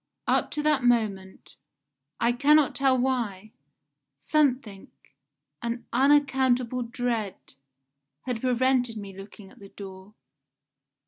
Up 0.25 0.49
to 0.57 0.63
that 0.63 0.83
moment 0.83 1.57
I 2.19 2.31
cannot 2.31 2.73
tell 2.73 2.97
why 2.97 3.51
something 4.17 4.89
an 5.61 5.85
unaccountable 5.93 6.81
dread 6.81 7.35
had 8.23 8.41
prevented 8.41 8.97
me 8.97 9.15
looking 9.15 9.51
at 9.51 9.59
the 9.59 9.69
door. 9.69 10.15